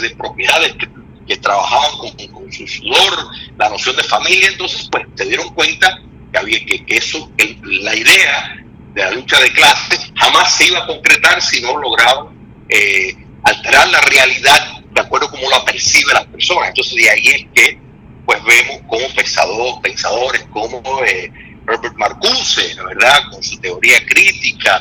de 0.00 0.10
propiedades 0.16 0.74
que, 0.74 1.36
trabajaban 1.36 1.90
con, 2.32 2.50
su 2.50 2.66
sudor, 2.66 3.28
la 3.58 3.68
noción 3.68 3.94
de 3.96 4.02
familia, 4.02 4.48
entonces 4.48 4.88
pues 4.90 5.04
se 5.14 5.26
dieron 5.26 5.52
cuenta 5.52 6.00
que 6.32 6.38
había 6.38 6.58
que, 6.64 6.86
que 6.86 6.96
eso, 6.96 7.30
la 7.64 7.94
idea 7.94 8.64
de 8.94 9.02
la 9.02 9.10
lucha 9.10 9.38
de 9.38 9.52
clases 9.52 10.10
jamás 10.16 10.56
se 10.56 10.68
iba 10.68 10.78
a 10.78 10.86
concretar 10.86 11.42
si 11.42 11.60
no 11.60 11.76
lograba 11.76 12.32
eh, 12.70 13.14
alterar 13.44 13.88
la 13.88 14.00
realidad 14.00 14.80
de 14.90 15.00
acuerdo 15.00 15.26
a 15.26 15.30
cómo 15.30 15.50
la 15.50 15.64
percibe 15.64 16.14
las 16.14 16.24
personas. 16.26 16.70
Entonces 16.70 16.94
de 16.94 17.10
ahí 17.10 17.28
es 17.28 17.46
que 17.54 17.78
pues 18.24 18.42
vemos 18.44 18.80
como 18.88 19.06
pensador, 19.14 19.80
pensadores 19.82 20.44
como 20.50 20.82
eh, 21.04 21.30
Herbert 21.68 21.96
Marcuse, 21.96 22.74
¿verdad? 22.74 23.22
Con 23.30 23.42
su 23.42 23.58
teoría 23.58 24.04
crítica 24.06 24.80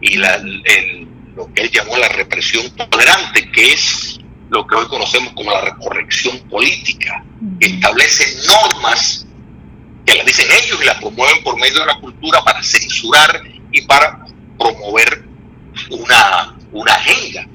y 0.00 0.16
la, 0.16 0.38
lo 1.36 1.52
que 1.52 1.62
él 1.62 1.70
llamó 1.70 1.96
la 1.96 2.08
represión 2.08 2.70
tolerante, 2.70 3.50
que 3.50 3.72
es 3.72 4.20
lo 4.50 4.66
que 4.66 4.74
hoy 4.74 4.86
conocemos 4.88 5.32
como 5.34 5.50
la 5.50 5.76
corrección 5.76 6.38
política, 6.48 7.24
que 7.60 7.66
establece 7.66 8.24
normas 8.46 9.26
que 10.04 10.14
las 10.14 10.26
dicen 10.26 10.46
ellos 10.50 10.78
y 10.82 10.86
las 10.86 10.98
promueven 10.98 11.42
por 11.42 11.58
medio 11.60 11.80
de 11.80 11.86
la 11.86 12.00
cultura 12.00 12.42
para 12.42 12.62
censurar 12.62 13.42
y 13.70 13.82
para 13.82 14.24
promover 14.58 15.24
una, 15.90 16.56
una 16.72 16.94
agenda. 16.94 17.46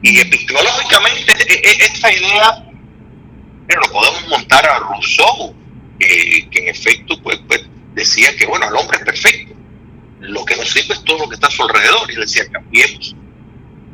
Y 0.00 0.20
epistemológicamente 0.20 1.32
e, 1.48 1.54
e, 1.54 1.84
esta 1.86 2.12
idea 2.12 2.68
pero 3.68 3.82
lo 3.82 3.92
podemos 3.92 4.28
montar 4.28 4.66
a 4.66 4.78
Rousseau, 4.78 5.54
que, 6.00 6.48
en 6.50 6.68
efecto 6.68 7.20
pues, 7.22 7.38
pues, 7.46 7.60
decía 7.94 8.34
que 8.34 8.46
bueno, 8.46 8.66
el 8.66 8.74
hombre 8.74 8.98
es 8.98 9.04
perfecto. 9.04 9.47
Lo 10.20 10.44
que 10.44 10.56
nos 10.56 10.68
sirve 10.70 10.94
es 10.94 11.04
todo 11.04 11.18
lo 11.18 11.28
que 11.28 11.34
está 11.34 11.46
a 11.46 11.50
su 11.50 11.62
alrededor. 11.62 12.10
Y 12.10 12.16
decía, 12.16 12.44
cambiemos 12.50 13.14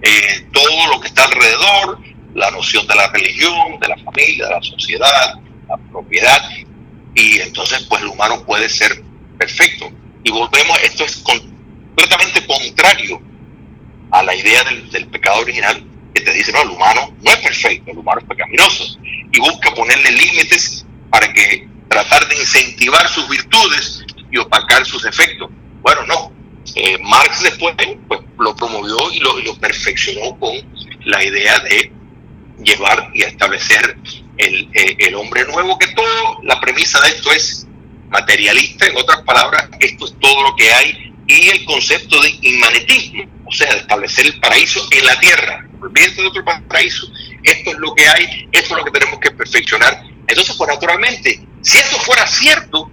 eh, 0.06 0.46
todo 0.52 0.86
lo 0.88 1.00
que 1.00 1.08
está 1.08 1.24
alrededor, 1.24 1.98
la 2.34 2.50
noción 2.50 2.86
de 2.86 2.94
la 2.94 3.06
religión, 3.08 3.80
de 3.80 3.88
la 3.88 3.96
familia, 3.96 4.46
de 4.46 4.54
la 4.54 4.62
sociedad, 4.62 5.34
la 5.66 5.76
propiedad, 5.90 6.42
y 7.14 7.40
entonces 7.40 7.86
pues 7.88 8.02
el 8.02 8.08
humano 8.08 8.44
puede 8.44 8.68
ser 8.68 9.02
perfecto. 9.38 9.90
Y 10.22 10.30
volvemos, 10.30 10.78
esto 10.82 11.04
es 11.04 11.16
completamente 11.18 12.46
contrario 12.46 13.20
a 14.10 14.22
la 14.22 14.34
idea 14.34 14.62
del, 14.64 15.06
pecado 15.08 15.40
original, 15.40 15.82
que 16.14 16.20
te 16.20 16.32
dice, 16.32 16.52
no, 16.52 16.62
el 16.62 16.70
humano 16.70 17.14
no 17.22 17.30
es 17.32 17.38
perfecto, 17.38 17.90
el 17.90 17.98
humano 17.98 18.20
es 18.20 18.28
pecaminoso, 18.28 18.98
y 19.32 19.40
busca 19.40 19.74
ponerle 19.74 20.10
límites 20.10 20.84
para 21.10 21.32
que 21.32 21.66
tratar 21.88 22.28
de 22.28 22.36
incentivar 22.36 23.08
sus 23.08 23.26
virtudes 23.28 24.04
y 24.30 24.36
opacar 24.36 24.84
sus 24.84 25.04
efectos. 25.06 25.50
Bueno, 25.84 26.02
no. 26.06 26.32
Eh, 26.76 26.96
Marx 27.02 27.42
después 27.42 27.76
pues, 28.08 28.20
lo 28.38 28.56
promovió 28.56 28.96
y 29.12 29.20
lo, 29.20 29.38
lo, 29.40 29.54
perfeccionó 29.56 30.36
con 30.40 30.54
la 31.04 31.22
idea 31.22 31.58
de 31.60 31.92
llevar 32.62 33.10
y 33.12 33.22
establecer 33.22 33.96
el, 34.38 34.70
eh, 34.72 34.96
el 34.98 35.14
hombre 35.14 35.44
nuevo, 35.44 35.78
que 35.78 35.88
todo, 35.88 36.38
la 36.42 36.58
premisa 36.58 36.98
de 37.02 37.08
esto 37.10 37.30
es 37.32 37.66
materialista, 38.08 38.86
en 38.86 38.96
otras 38.96 39.20
palabras, 39.22 39.68
esto 39.78 40.06
es 40.06 40.14
todo 40.20 40.42
lo 40.42 40.56
que 40.56 40.72
hay, 40.72 41.12
y 41.26 41.50
el 41.50 41.64
concepto 41.66 42.18
de 42.22 42.30
inmanetismo, 42.40 43.24
o 43.44 43.52
sea, 43.52 43.70
de 43.70 43.80
establecer 43.80 44.24
el 44.24 44.40
paraíso 44.40 44.80
en 44.90 45.04
la 45.04 45.20
tierra, 45.20 45.68
olvídense 45.82 46.22
de 46.22 46.28
otro 46.28 46.44
paraíso, 46.66 47.06
esto 47.42 47.70
es 47.72 47.78
lo 47.78 47.94
que 47.94 48.08
hay, 48.08 48.48
esto 48.52 48.74
es 48.74 48.78
lo 48.78 48.84
que 48.84 48.98
tenemos 48.98 49.20
que 49.20 49.30
perfeccionar. 49.32 50.02
Entonces, 50.26 50.56
pues 50.56 50.70
naturalmente, 50.70 51.40
si 51.60 51.76
eso 51.76 51.98
fuera 51.98 52.26
cierto, 52.26 52.90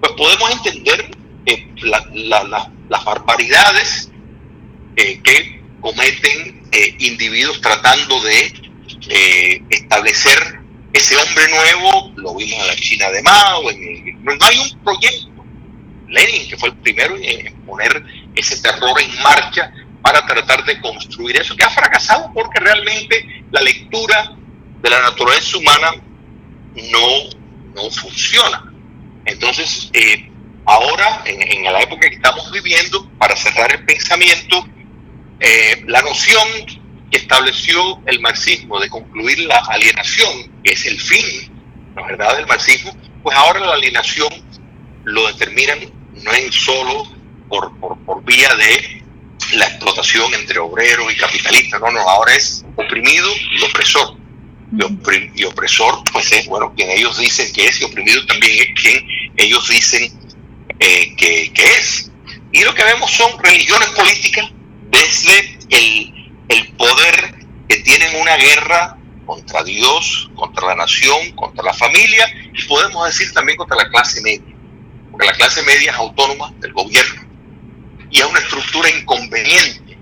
pues 0.00 0.12
podemos 0.14 0.50
entender 0.50 1.21
eh, 1.46 1.66
las 1.82 3.04
barbaridades 3.04 4.10
eh, 4.96 5.20
que 5.22 5.62
cometen 5.80 6.68
eh, 6.70 6.96
individuos 7.00 7.60
tratando 7.60 8.20
de 8.22 8.60
establecer 9.68 10.60
ese 10.92 11.16
hombre 11.16 11.48
nuevo, 11.48 12.12
lo 12.16 12.34
vimos 12.34 12.60
en 12.60 12.66
la 12.66 12.76
China 12.76 13.10
de 13.10 13.22
Mao, 13.22 13.62
no, 13.62 14.46
hay 14.46 14.58
un 14.58 14.84
proyecto. 14.84 15.28
Lenin, 16.08 16.46
que 16.48 16.58
fue 16.58 16.68
el 16.68 16.76
primero 16.76 17.16
en 17.16 17.54
poner 17.64 18.04
ese 18.34 18.60
terror 18.60 19.00
en 19.00 19.22
marcha 19.22 19.72
para 20.02 20.24
tratar 20.26 20.64
de 20.64 20.80
construir 20.80 21.36
eso, 21.36 21.56
que 21.56 21.64
ha 21.64 21.70
fracasado 21.70 22.30
porque 22.34 22.60
realmente 22.60 23.44
la 23.50 23.62
lectura 23.62 24.36
de 24.82 24.90
la 24.90 25.00
naturaleza 25.00 25.56
humana 25.56 25.92
no, 26.74 27.08
no 27.74 27.90
funciona. 27.90 28.72
Entonces, 29.24 29.90
eh, 29.92 30.31
ahora, 30.72 31.22
en, 31.26 31.64
la 31.64 31.80
época 31.82 32.08
que 32.08 32.16
estamos 32.16 32.50
viviendo, 32.50 33.08
para 33.18 33.36
cerrar 33.36 33.72
el 33.72 33.84
pensamiento, 33.84 34.66
eh, 35.40 35.82
la 35.86 36.02
noción 36.02 36.48
que 37.10 37.18
estableció 37.18 38.00
el 38.06 38.20
marxismo 38.20 38.80
de 38.80 38.88
concluir 38.88 39.40
la 39.40 39.58
alienación, 39.68 40.50
que 40.64 40.72
es 40.72 40.86
el 40.86 41.00
fin, 41.00 41.52
la 41.94 42.06
verdad, 42.06 42.36
del 42.36 42.46
marxismo, 42.46 42.96
pues 43.22 43.36
ahora 43.36 43.60
la 43.60 43.74
alienación 43.74 44.32
lo 45.04 45.26
determinan 45.28 45.78
no 46.24 46.32
en 46.32 46.52
solo 46.52 47.04
por, 47.48 47.78
por, 47.78 47.98
por 48.04 48.24
vía 48.24 48.54
de 48.54 49.02
la 49.54 49.66
explotación 49.66 50.32
entre 50.34 50.58
obrero 50.58 51.10
y 51.10 51.16
capitalista, 51.16 51.78
no, 51.78 51.90
no, 51.90 52.00
ahora 52.00 52.34
es 52.34 52.64
oprimido 52.76 53.28
y 53.50 53.62
opresor. 53.64 54.16
Y, 55.34 55.44
opresor, 55.44 56.02
pues 56.12 56.32
es, 56.32 56.46
bueno, 56.46 56.72
quien 56.74 56.90
ellos 56.90 57.18
dicen 57.18 57.52
que 57.52 57.66
es, 57.66 57.78
y 57.82 57.84
oprimido 57.84 58.24
también 58.24 58.56
es 58.58 58.80
quien 58.80 59.06
ellos 59.36 59.68
dicen 59.68 60.21
eh, 60.78 61.14
que, 61.16 61.52
que, 61.52 61.64
es. 61.74 62.10
Y 62.52 62.62
lo 62.62 62.74
que 62.74 62.84
vemos 62.84 63.10
son 63.10 63.38
religiones 63.42 63.88
políticas 63.90 64.50
desde 64.90 65.58
el, 65.70 66.32
el 66.48 66.68
poder 66.74 67.34
que 67.68 67.76
tienen 67.78 68.20
una 68.20 68.36
guerra 68.36 68.98
contra 69.24 69.62
Dios, 69.64 70.30
contra 70.34 70.68
la 70.68 70.74
nación, 70.74 71.32
contra 71.32 71.64
la 71.64 71.72
familia, 71.72 72.26
y 72.52 72.62
podemos 72.64 73.06
decir 73.06 73.32
también 73.32 73.56
contra 73.56 73.76
la 73.76 73.88
clase 73.88 74.20
media, 74.20 74.54
porque 75.10 75.26
la 75.26 75.32
clase 75.32 75.62
media 75.62 75.92
es 75.92 75.96
autónoma 75.96 76.52
del 76.60 76.72
gobierno 76.72 77.32
y 78.12 78.20
es 78.20 78.26
una 78.26 78.38
estructura 78.38 78.88
inconveniente. 78.90 79.98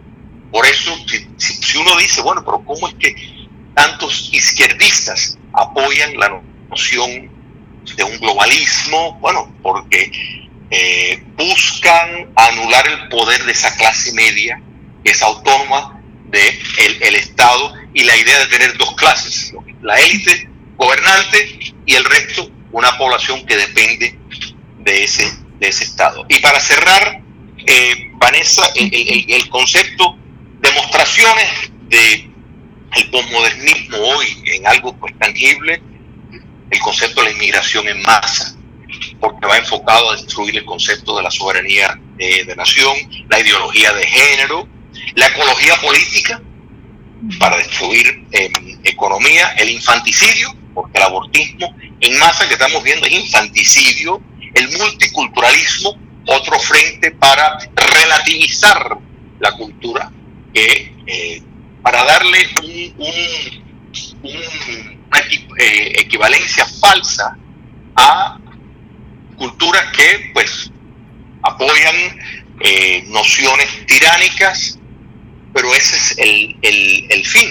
Por 0.50 0.66
eso, 0.66 0.92
si, 1.36 1.78
uno 1.78 1.96
dice, 1.96 2.20
bueno, 2.22 2.44
pero 2.44 2.62
¿cómo 2.64 2.88
es 2.88 2.94
que 2.94 3.14
tantos 3.74 4.30
izquierdistas 4.32 5.38
apoyan 5.52 6.18
la 6.18 6.42
noción 6.68 7.30
de 7.96 8.04
un 8.04 8.18
globalismo? 8.18 9.16
Bueno, 9.20 9.54
porque 9.62 10.10
eh, 10.70 11.22
buscan 11.36 12.32
anular 12.36 12.86
el 12.88 13.08
poder 13.08 13.44
de 13.44 13.52
esa 13.52 13.74
clase 13.76 14.12
media 14.12 14.60
que 15.04 15.10
es 15.10 15.22
autónoma 15.22 16.00
del 16.26 16.58
de 16.98 17.08
el 17.08 17.16
Estado 17.16 17.74
y 17.92 18.04
la 18.04 18.16
idea 18.16 18.38
de 18.40 18.46
tener 18.46 18.76
dos 18.78 18.94
clases, 18.94 19.52
la 19.82 19.98
élite 19.98 20.48
gobernante 20.76 21.58
y 21.86 21.94
el 21.94 22.04
resto 22.04 22.50
una 22.72 22.96
población 22.96 23.44
que 23.46 23.56
depende 23.56 24.16
de 24.78 25.04
ese, 25.04 25.30
de 25.58 25.68
ese 25.68 25.84
Estado. 25.84 26.24
Y 26.28 26.38
para 26.40 26.60
cerrar, 26.60 27.20
eh, 27.66 28.10
Vanessa, 28.14 28.62
el, 28.74 29.48
concepto, 29.48 30.16
demostraciones 30.60 31.48
de 31.88 32.30
el 32.96 33.10
posmodernismo 33.10 33.98
hoy 33.98 34.26
en 34.46 34.66
algo 34.66 34.96
pues 34.96 35.16
tangible, 35.18 35.80
el 36.70 36.78
concepto 36.80 37.20
de 37.22 37.28
la 37.28 37.32
inmigración 37.34 37.88
en 37.88 38.02
masa, 38.02 38.56
porque 39.20 39.46
va 39.46 39.58
enfocado 39.58 40.10
a 40.10 40.16
destruir 40.16 40.56
el 40.56 40.64
concepto 40.64 41.16
de 41.16 41.22
la 41.22 41.30
soberanía 41.30 41.98
de, 42.16 42.54
nación, 42.56 42.96
la 43.28 43.40
ideología 43.40 43.92
de 43.92 44.06
género, 44.06 44.66
la 45.14 45.26
ecología 45.28 45.76
política, 45.80 46.40
para 47.38 47.58
destruir 47.58 48.26
em, 48.32 48.52
economía, 48.84 49.48
el 49.58 49.70
infanticidio, 49.70 50.54
porque 50.74 50.98
el 50.98 51.04
abortismo 51.04 51.74
en 52.00 52.18
masa 52.18 52.48
que 52.48 52.54
estamos 52.54 52.82
viendo 52.82 53.06
es 53.06 53.12
infanticidio, 53.12 54.22
el 54.54 54.68
multiculturalismo, 54.78 55.96
otro 56.26 56.58
frente 56.58 57.10
para 57.12 57.58
relativizar 57.74 58.96
la 59.38 59.52
cultura, 59.52 60.10
eh, 60.54 61.42
para 61.82 62.04
darle 62.04 62.46
un, 62.58 63.60
una 64.22 65.18
eh, 65.58 65.92
equivalencia 65.98 66.66
falsa 66.80 67.36
a 67.96 68.38
culturas 69.40 69.82
que 69.96 70.30
pues 70.34 70.70
apoyan 71.42 71.94
eh, 72.60 73.04
nociones 73.08 73.86
tiránicas, 73.86 74.78
pero 75.54 75.74
ese 75.74 75.96
es 75.96 76.18
el, 76.18 76.56
el, 76.60 77.06
el, 77.08 77.26
fin. 77.26 77.48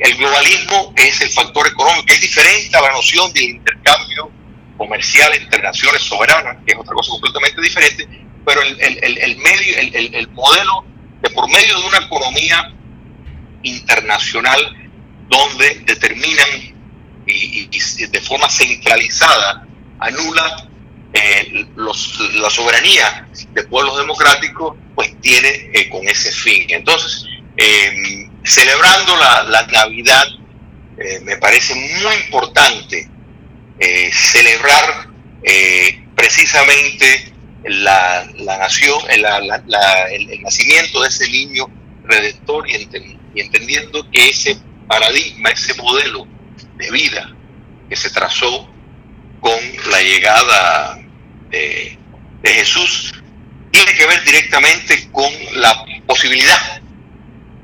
El 0.00 0.16
globalismo 0.16 0.92
es 0.96 1.20
el 1.20 1.30
factor 1.30 1.68
económico, 1.68 2.06
que 2.06 2.14
es 2.14 2.20
diferente 2.20 2.76
a 2.76 2.80
la 2.80 2.90
noción 2.90 3.32
del 3.32 3.44
intercambio 3.44 4.32
comercial 4.76 5.32
entre 5.34 5.62
naciones 5.62 6.02
soberanas, 6.02 6.56
que 6.66 6.72
es 6.72 6.78
otra 6.78 6.94
cosa 6.94 7.12
completamente 7.12 7.60
diferente, 7.60 8.08
pero 8.44 8.60
el, 8.62 8.80
el, 8.80 9.18
el 9.18 9.36
medio, 9.36 9.78
el, 9.78 10.14
el, 10.14 10.28
modelo 10.30 10.84
de 11.22 11.30
por 11.30 11.48
medio 11.48 11.78
de 11.78 11.86
una 11.86 11.98
economía 11.98 12.72
internacional 13.62 14.90
donde 15.28 15.82
determinan 15.84 16.48
y, 17.26 17.68
de 18.06 18.20
forma 18.20 18.48
centralizada 18.48 19.66
anula 20.00 20.67
eh, 21.18 21.66
los, 21.76 22.18
la 22.34 22.48
soberanía 22.48 23.28
de 23.52 23.62
pueblos 23.64 23.98
democráticos, 23.98 24.76
pues 24.94 25.20
tiene 25.20 25.70
eh, 25.72 25.88
con 25.88 26.06
ese 26.08 26.30
fin. 26.30 26.66
Entonces, 26.68 27.24
em, 27.56 28.30
celebrando 28.44 29.16
la, 29.16 29.42
la 29.44 29.66
Navidad, 29.66 30.26
eh, 30.98 31.20
me 31.22 31.36
parece 31.36 31.74
muy 31.74 32.14
importante 32.24 33.08
celebrar 34.10 35.08
precisamente 36.16 37.32
la, 37.64 38.28
la 38.38 38.58
nación, 38.58 38.98
el, 39.08 39.22
nacimiento 40.42 41.00
de 41.00 41.08
ese 41.08 41.28
niño 41.28 41.70
redentor 42.04 42.68
y, 42.68 42.88
y 43.34 43.40
entendiendo 43.40 44.04
que 44.10 44.30
ese 44.30 44.58
paradigma, 44.88 45.50
ese 45.50 45.74
modelo 45.74 46.26
de 46.76 46.90
vida 46.90 47.30
que 47.88 47.94
se 47.94 48.10
trazó 48.10 48.68
con 49.40 49.58
la 49.90 50.02
llegada 50.02 50.97
de, 51.50 51.98
de, 52.42 52.50
Jesús 52.50 53.14
tiene 53.70 53.92
que 53.94 54.06
ver 54.06 54.22
directamente 54.24 55.08
con 55.12 55.30
la 55.54 55.84
posibilidad 56.06 56.80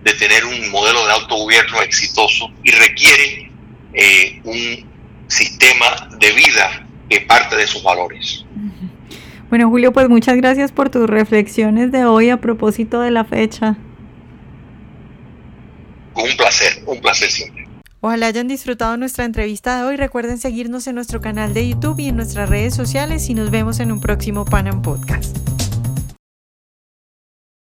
de 0.05 0.12
tener 0.14 0.44
un 0.44 0.70
modelo 0.70 1.07
de 1.07 1.12
autogobierno 1.12 1.81
exitoso 1.83 2.51
y 2.62 2.70
requiere 2.73 3.51
eh, 3.94 4.40
un 4.44 4.94
sistema 5.29 6.09
de 6.18 6.33
vida 6.33 6.87
que 7.09 7.20
parte 7.23 7.57
de 7.57 7.64
esos 7.64 7.83
valores. 7.83 8.44
Bueno, 9.49 9.68
Julio, 9.70 9.92
pues 9.92 10.09
muchas 10.09 10.37
gracias 10.37 10.73
por 10.73 10.90
tus 10.90 11.09
reflexiones 11.09 11.92
de 11.92 12.05
hoy 12.05 12.31
a 12.31 12.38
propósito 12.38 13.01
de 13.01 13.12
la 13.12 13.25
fecha. 13.25 13.77
Un 16.16 16.37
placer, 16.37 16.83
un 16.87 17.01
placer 17.01 17.31
siempre. 17.31 17.54
Ojalá 18.05 18.27
hayan 18.27 18.49
disfrutado 18.49 18.99
nuestra 18.99 19.25
entrevista 19.25 19.79
de 19.79 19.85
hoy. 19.85 19.97
Recuerden 19.97 20.37
seguirnos 20.37 20.87
en 20.87 20.95
nuestro 20.95 21.23
canal 21.23 21.55
de 21.55 21.71
YouTube 21.71 22.01
y 22.01 22.09
en 22.09 22.17
nuestras 22.17 22.51
redes 22.51 22.75
sociales 22.75 23.31
y 23.31 23.35
nos 23.35 23.51
vemos 23.51 23.81
en 23.81 23.90
un 23.90 24.01
próximo 24.01 24.45
Panam 24.45 24.83
Podcast. 24.83 25.54